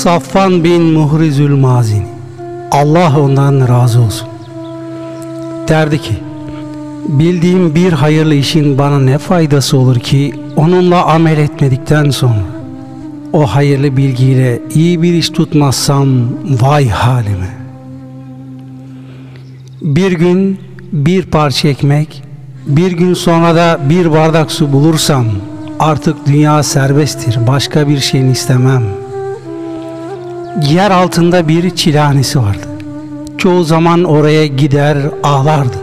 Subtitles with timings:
[0.00, 2.06] Safvan bin Muhrizül Mazini
[2.70, 4.28] Allah ondan razı olsun.
[5.68, 6.14] Derdi ki
[7.08, 12.42] bildiğim bir hayırlı işin bana ne faydası olur ki onunla amel etmedikten sonra
[13.32, 16.08] o hayırlı bilgiyle iyi bir iş tutmazsam
[16.60, 17.50] vay halime.
[19.82, 20.58] Bir gün
[20.92, 22.22] bir parça ekmek,
[22.66, 25.26] bir gün sonra da bir bardak su bulursam
[25.78, 28.99] artık dünya serbesttir, başka bir şeyini istemem.
[30.58, 32.66] Yer altında bir çilehanesi vardı.
[33.38, 35.76] Çoğu zaman oraya gider ağlardı.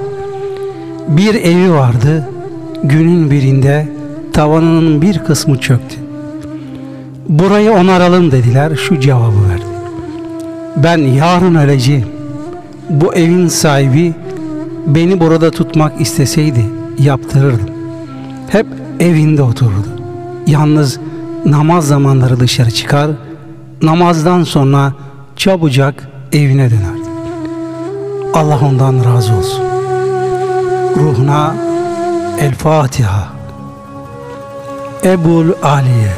[1.07, 2.29] Bir evi vardı,
[2.83, 3.89] günün birinde
[4.33, 5.95] tavanının bir kısmı çöktü.
[7.29, 9.65] Burayı onaralım dediler, şu cevabı verdi.
[10.83, 12.07] Ben yarın öleceğim.
[12.89, 14.13] Bu evin sahibi
[14.87, 16.65] beni burada tutmak isteseydi
[16.99, 17.69] yaptırırdım.
[18.49, 18.67] Hep
[18.99, 19.87] evinde otururdu.
[20.47, 20.99] Yalnız
[21.45, 23.11] namaz zamanları dışarı çıkar,
[23.81, 24.93] namazdan sonra
[25.35, 27.09] çabucak evine dönerdi.
[28.33, 29.63] Allah ondan razı olsun.
[30.97, 31.55] Ruhuna
[32.39, 33.27] El Fatiha.
[35.03, 36.13] Ebul Aliye.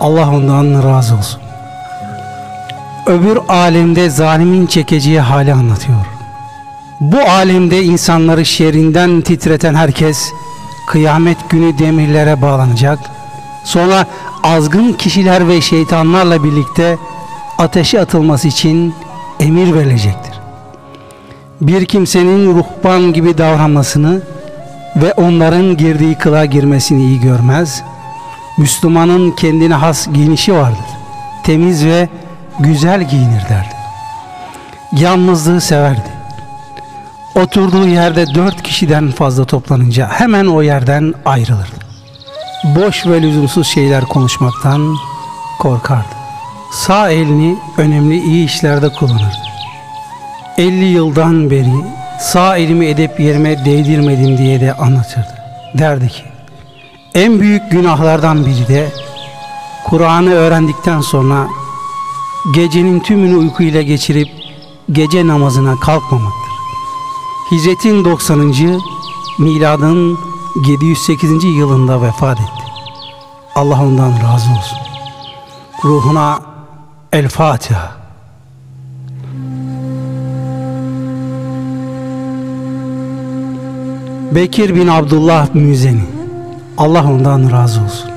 [0.00, 1.40] Allah ondan razı olsun.
[3.06, 5.98] Öbür alemde zalimin çekeceği hali anlatıyor.
[7.00, 10.32] Bu alemde insanları şerrinden titreten herkes
[10.88, 12.98] kıyamet günü demirlere bağlanacak.
[13.64, 14.06] Sonra
[14.42, 16.98] azgın kişiler ve şeytanlarla birlikte
[17.58, 18.94] ateşe atılması için
[19.40, 20.40] emir verilecektir.
[21.60, 24.22] Bir kimsenin ruhban gibi davranmasını
[24.96, 27.82] ve onların girdiği kılığa girmesini iyi görmez.
[28.58, 30.86] Müslümanın kendine has giyinişi vardır.
[31.44, 32.08] Temiz ve
[32.60, 33.74] güzel giyinir derdi.
[34.92, 36.12] Yalnızlığı severdi.
[37.34, 41.81] Oturduğu yerde dört kişiden fazla toplanınca hemen o yerden ayrılırdı.
[42.64, 44.96] Boş ve lüzumsuz şeyler konuşmaktan
[45.58, 46.14] korkardı.
[46.72, 49.36] Sağ elini önemli iyi işlerde kullanırdı.
[50.58, 51.72] 50 yıldan beri
[52.20, 55.34] sağ elimi edep yerime değdirmedim diye de anlatırdı.
[55.78, 56.22] Derdi ki
[57.14, 58.92] en büyük günahlardan biri de
[59.84, 61.46] Kur'an'ı öğrendikten sonra
[62.54, 64.28] gecenin tümünü uykuyla geçirip
[64.92, 66.52] gece namazına kalkmamaktır.
[67.50, 68.54] Hicretin 90.
[69.38, 70.18] miladın
[70.56, 71.44] 708.
[71.44, 72.62] yılında vefat etti.
[73.54, 74.78] Allah ondan razı olsun.
[75.84, 76.40] Ruhuna
[77.12, 77.92] El Fatiha.
[84.34, 86.04] Bekir bin Abdullah Müzeni
[86.78, 88.10] Allah ondan razı olsun.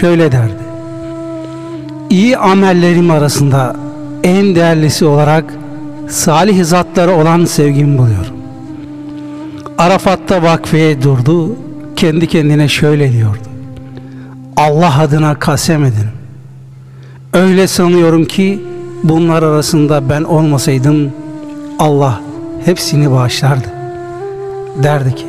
[0.00, 0.66] Şöyle derdi.
[2.10, 3.76] İyi amellerim arasında
[4.24, 5.44] en değerlisi olarak
[6.08, 8.35] salih zatlara olan sevgimi buluyorum.
[9.78, 11.56] Arafat'ta vakfeye durdu,
[11.96, 13.48] kendi kendine şöyle diyordu.
[14.56, 16.06] Allah adına kasem edin.
[17.32, 18.60] Öyle sanıyorum ki
[19.04, 21.12] bunlar arasında ben olmasaydım
[21.78, 22.20] Allah
[22.64, 23.68] hepsini bağışlardı.
[24.82, 25.26] Derdi ki,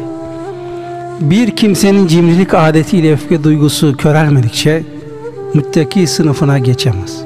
[1.19, 4.83] bir kimsenin cimrilik adetiyle öfke duygusu körelmedikçe
[5.53, 7.21] müttaki sınıfına geçemez.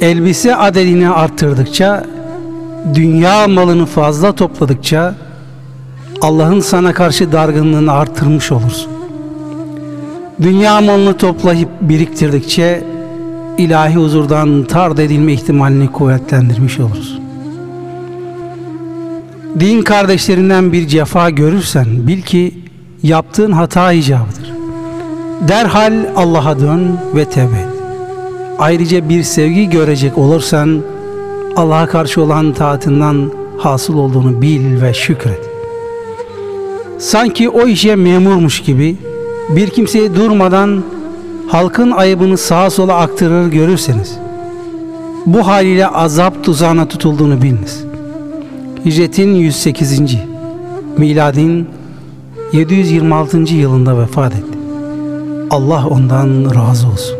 [0.00, 2.04] Elbise adedini arttırdıkça,
[2.94, 5.14] dünya malını fazla topladıkça
[6.20, 8.92] Allah'ın sana karşı dargınlığını arttırmış olursun.
[10.42, 12.84] Dünya malını toplayıp biriktirdikçe
[13.58, 17.20] ilahi huzurdan tard edilme ihtimalini kuvvetlendirmiş olursun.
[19.60, 22.54] Din kardeşlerinden bir cefa görürsen bil ki
[23.02, 24.52] yaptığın hata icabıdır.
[25.48, 27.68] Derhal Allah'a dön ve tevbe et.
[28.58, 30.82] Ayrıca bir sevgi görecek olursan
[31.56, 35.55] Allah'a karşı olan taatından hasıl olduğunu bil ve şükret.
[36.98, 38.96] Sanki o işe memurmuş gibi
[39.48, 40.84] bir kimseyi durmadan
[41.48, 44.18] halkın ayıbını sağa sola aktarır görürseniz
[45.26, 47.84] bu haliyle azap tuzağına tutulduğunu biliniz.
[48.84, 50.00] Hicretin 108.
[50.96, 51.68] miladin
[52.52, 53.38] 726.
[53.38, 54.58] yılında vefat etti.
[55.50, 57.16] Allah ondan razı olsun.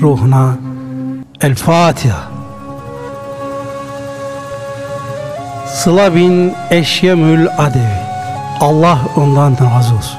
[0.00, 0.56] Ruhuna
[1.40, 2.30] El Fatiha.
[5.66, 8.05] Sıla bin Eşyemül Adevi.
[8.60, 10.18] Allah ondan razı olsun.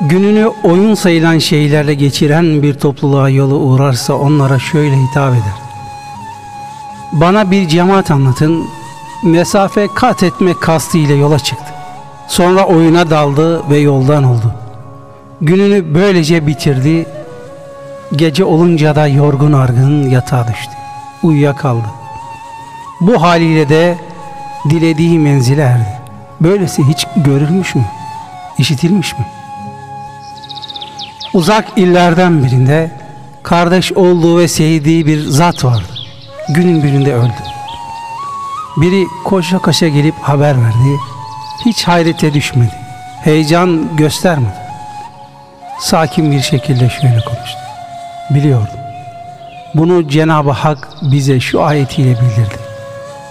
[0.00, 5.60] Gününü oyun sayılan şeylerle geçiren bir topluluğa yolu uğrarsa onlara şöyle hitap eder.
[7.12, 8.66] Bana bir cemaat anlatın,
[9.24, 11.72] mesafe kat etmek kastıyla yola çıktı.
[12.28, 14.54] Sonra oyuna daldı ve yoldan oldu.
[15.40, 17.06] Gününü böylece bitirdi.
[18.16, 20.72] Gece olunca da yorgun argın yatağa düştü.
[21.22, 21.86] Uyuyakaldı.
[23.00, 23.98] Bu haliyle de
[24.70, 25.99] dilediği menzile erdi.
[26.40, 27.84] Böylesi hiç görülmüş mü?
[28.58, 29.26] İşitilmiş mi?
[31.34, 32.90] Uzak illerden birinde
[33.42, 35.94] kardeş olduğu ve sevdiği bir zat vardı.
[36.48, 37.42] Günün birinde öldü.
[38.76, 40.98] Biri koşa koşa gelip haber verdi.
[41.64, 42.74] Hiç hayrete düşmedi.
[43.24, 44.60] Heyecan göstermedi.
[45.80, 47.58] Sakin bir şekilde şöyle konuştu.
[48.30, 48.80] Biliyordum.
[49.74, 52.58] Bunu Cenab-ı Hak bize şu ayetiyle bildirdi.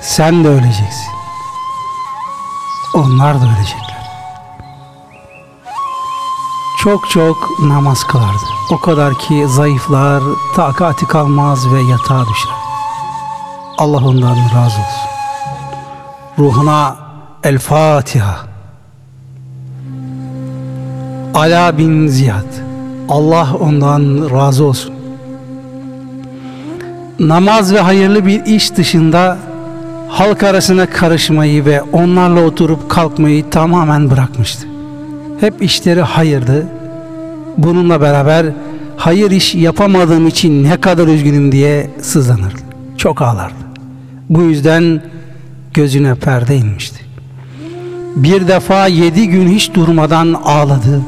[0.01, 1.18] Sen de öleceksin.
[2.93, 3.99] Onlar da ölecekler.
[6.79, 8.45] Çok çok namaz kılardı.
[8.71, 10.23] O kadar ki zayıflar,
[10.55, 12.51] takati kalmaz ve yatağa düşer.
[13.77, 15.09] Allah ondan razı olsun.
[16.39, 16.95] Ruhuna
[17.43, 18.37] El Fatiha.
[21.33, 22.53] Ala bin Ziyad.
[23.09, 24.93] Allah ondan razı olsun.
[27.19, 29.37] Namaz ve hayırlı bir iş dışında
[30.09, 34.67] halk arasına karışmayı ve onlarla oturup kalkmayı tamamen bırakmıştı.
[35.39, 36.67] Hep işleri hayırdı.
[37.57, 38.45] Bununla beraber
[38.97, 42.61] hayır iş yapamadığım için ne kadar üzgünüm diye sızlanırdı.
[42.97, 43.53] Çok ağlardı.
[44.29, 45.01] Bu yüzden
[45.73, 46.99] gözüne perde inmişti.
[48.15, 51.01] Bir defa yedi gün hiç durmadan ağladı.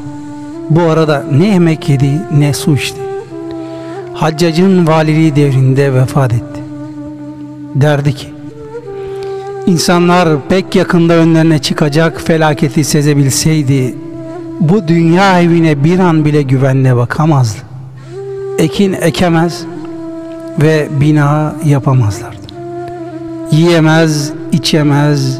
[0.70, 3.00] Bu arada ne yemek yedi ne su içti.
[4.14, 6.60] Haccacın valiliği devrinde vefat etti.
[7.74, 8.26] Derdi ki,
[9.66, 13.94] insanlar pek yakında önlerine çıkacak felaketi sezebilseydi,
[14.60, 17.58] bu dünya evine bir an bile güvenle bakamazdı.
[18.58, 19.64] Ekin ekemez
[20.62, 22.36] ve bina yapamazlardı.
[23.52, 25.38] Yiyemez, içemez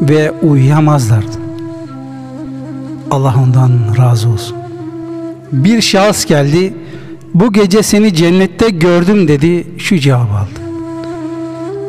[0.00, 1.36] ve uyuyamazlardı.
[3.10, 4.56] Allah ondan razı olsun.
[5.52, 6.74] Bir şahıs geldi,
[7.34, 10.60] bu gece seni cennette gördüm dedi, şu cevabı aldı.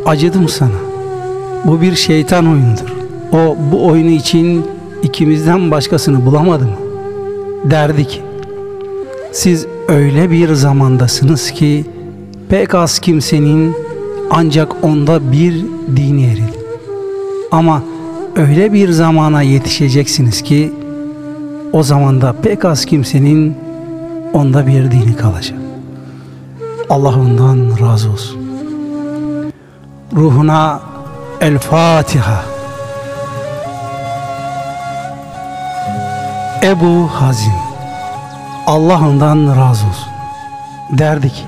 [0.06, 0.85] Acıdım sana.
[1.66, 2.94] Bu bir şeytan oyunudur.
[3.32, 4.66] O bu oyunu için
[5.04, 6.76] ikimizden başkasını bulamadı mı?
[7.72, 8.22] Derdi ki,
[9.32, 11.86] siz öyle bir zamandasınız ki
[12.50, 13.76] pek az kimsenin
[14.30, 15.66] ancak onda bir
[15.96, 16.60] dini eridi.
[17.52, 17.84] Ama
[18.36, 20.74] öyle bir zamana yetişeceksiniz ki
[21.74, 23.56] o zamanda pek az kimsenin
[24.34, 25.58] onda bir dini kalacak.
[26.90, 28.40] Allah ondan razı olsun.
[30.16, 30.82] Ruhuna
[31.42, 32.44] El Fatiha.
[36.64, 37.54] Ebu Hazim
[38.68, 40.10] Allah ondan razı olsun.
[40.90, 41.42] Derdi ki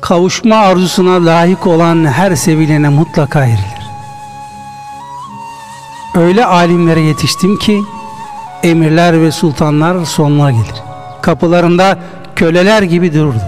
[0.00, 3.88] kavuşma arzusuna layık olan her sevilene mutlaka erilir.
[6.14, 7.82] Öyle alimlere yetiştim ki
[8.62, 10.82] emirler ve sultanlar sonuna gelir.
[11.22, 11.98] Kapılarında
[12.36, 13.42] köleler gibi dururdu.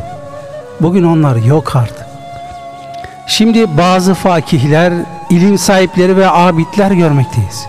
[0.81, 2.00] Bugün onlar yok artık.
[3.31, 4.93] Şimdi bazı fakihler,
[5.31, 7.67] ilim sahipleri ve abidler görmekteyiz.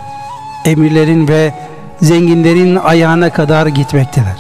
[0.66, 1.54] Emirlerin ve
[2.02, 4.36] zenginlerin ayağına kadar gitmekteler.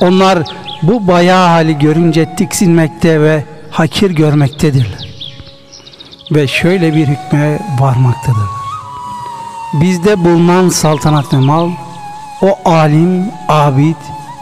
[0.00, 0.38] Onlar
[0.82, 5.08] bu bayağı hali görünce tiksinmekte ve hakir görmektedirler.
[6.30, 8.46] Ve şöyle bir hükme varmaktadırlar.
[9.72, 11.70] Bizde bulunan saltanat ve mal,
[12.42, 13.96] o alim, abid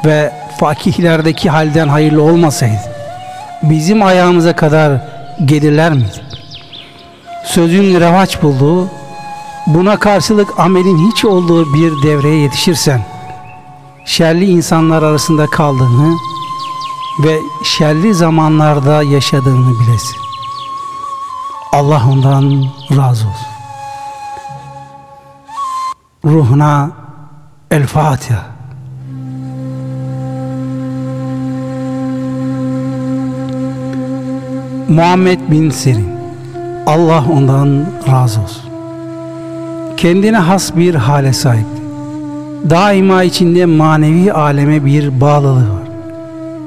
[0.04, 2.92] ve fakihlerdeki halden hayırlı olmasaydı,
[3.62, 5.13] bizim ayağımıza kadar
[5.44, 6.24] gelirler miydi?
[7.46, 8.88] Sözün revaç bulduğu,
[9.66, 13.06] buna karşılık amelin hiç olduğu bir devreye yetişirsen,
[14.06, 16.16] şerli insanlar arasında kaldığını
[17.24, 20.16] ve şerli zamanlarda yaşadığını bilesin.
[21.72, 22.64] Allah ondan
[22.96, 23.54] razı olsun.
[26.24, 26.90] Ruhuna
[27.70, 28.53] El Fatiha.
[34.88, 36.08] Muhammed bin Sirin
[36.86, 38.62] Allah ondan razı olsun.
[39.96, 41.82] Kendine has bir hale sahipti.
[42.70, 45.88] Daima içinde manevi aleme bir bağlılığı var.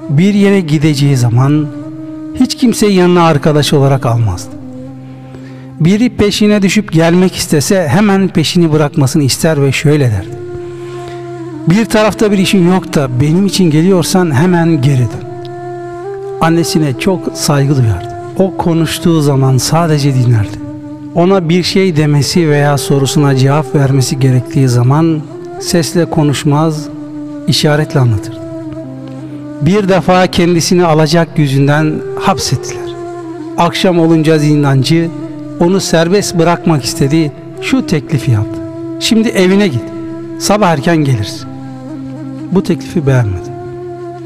[0.09, 1.67] Bir yere gideceği zaman
[2.35, 4.55] hiç kimse yanına arkadaş olarak almazdı.
[5.79, 10.37] Biri peşine düşüp gelmek istese hemen peşini bırakmasını ister ve şöyle derdi.
[11.69, 15.26] Bir tarafta bir işin yok da benim için geliyorsan hemen geri dön.
[16.41, 18.07] Annesine çok saygı duyardı.
[18.39, 20.57] O konuştuğu zaman sadece dinlerdi.
[21.15, 25.21] Ona bir şey demesi veya sorusuna cevap vermesi gerektiği zaman
[25.59, 26.89] sesle konuşmaz,
[27.47, 28.41] işaretle anlatırdı.
[29.61, 32.87] Bir defa kendisini alacak yüzünden hapsettiler.
[33.57, 35.09] Akşam olunca zindancı
[35.59, 38.59] onu serbest bırakmak istedi, şu teklifi yaptı.
[38.99, 39.83] Şimdi evine git,
[40.39, 41.47] sabah erken gelirsin.
[42.51, 43.49] Bu teklifi beğenmedi.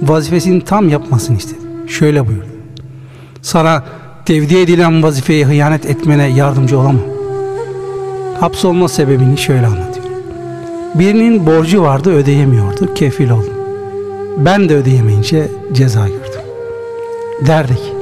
[0.01, 1.70] Vazifesini tam yapmasını istedi.
[1.91, 2.45] Şöyle buyurdu.
[3.41, 3.83] Sana
[4.25, 7.01] tevdi edilen vazifeye hıyanet etmene yardımcı olamam.
[8.39, 10.05] Hapsolma sebebini şöyle anlatıyor.
[10.95, 13.53] Birinin borcu vardı ödeyemiyordu, kefil oldum.
[14.37, 16.41] Ben de ödeyemeyince ceza gördüm.
[17.47, 17.93] derdi ki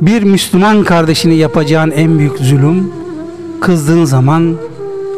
[0.00, 2.92] bir Müslüman kardeşini yapacağın en büyük zulüm
[3.60, 4.56] kızdığın zaman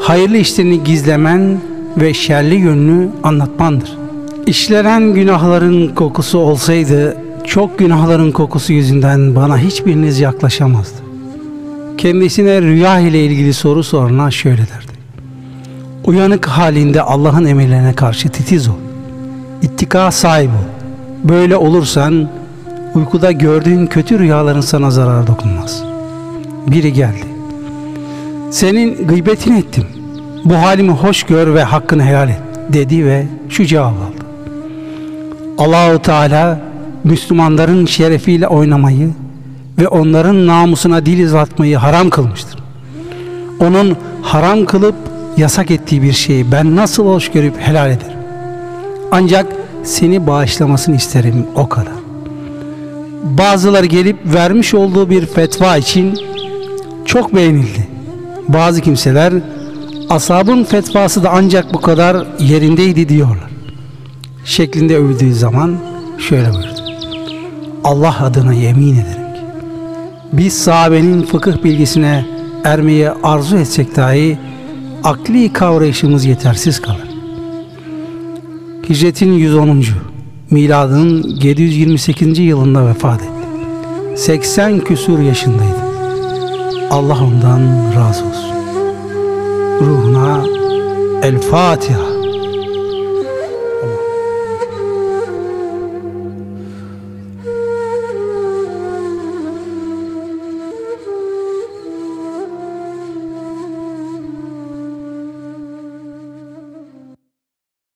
[0.01, 1.59] hayırlı işlerini gizlemen
[1.97, 3.99] ve şerli yönünü anlatmandır.
[4.47, 7.17] İşlenen günahların kokusu olsaydı
[7.51, 10.97] çok günahların kokusu yüzünden bana hiçbiriniz yaklaşamazdı.
[11.99, 14.93] Kendisine rüya ile ilgili soru soruna şöyle derdi.
[16.05, 18.79] Uyanık halinde Allah'ın emirlerine karşı titiz ol.
[19.63, 20.71] İttika sahibi ol.
[21.29, 22.29] Böyle olursan
[22.95, 25.83] uykuda gördüğün kötü rüyaların sana zarar dokunmaz.
[26.67, 27.27] Biri geldi.
[28.51, 29.85] Senin gıybetini ettim.
[30.45, 34.27] Bu halimi hoş gör ve hakkını helal et dedi ve şu cevap aldı.
[35.59, 36.70] Allahu Teala
[37.05, 39.11] Müslümanların şerefiyle oynamayı
[39.79, 42.61] ve onların namusuna dil uzatmayı haram kılmıştır.
[43.61, 44.95] Onun haram kılıp
[45.37, 48.19] yasak ettiği bir şeyi ben nasıl hoş görüp helal ederim.
[49.11, 49.47] Ancak
[49.85, 51.93] seni bağışlamasını isterim o kadar.
[53.23, 56.19] Bazıları gelip vermiş olduğu bir fetva için
[57.05, 57.89] çok beğenildi.
[58.49, 59.33] Bazı kimseler
[60.11, 63.51] asabın fetvası da ancak bu kadar yerindeydi diyorlar.
[64.45, 65.77] Şeklinde övdüğü zaman
[66.19, 66.80] şöyle buyurdu.
[67.85, 69.41] Allah adına yemin ederim ki
[70.33, 72.27] biz sahabenin fıkıh bilgisine
[72.65, 74.39] ermeye arzu etsek dahi
[75.05, 77.09] akli kavrayışımız yetersiz kalır.
[78.89, 79.85] Hicretin 110.
[80.51, 82.39] miladın 728.
[82.39, 83.31] yılında vefat etti.
[84.17, 85.81] 80 küsur yaşındaydı.
[86.91, 87.61] Allah ondan
[87.97, 88.51] razı olsun.
[89.81, 90.45] Ruhuna
[91.23, 92.20] El Fatiha.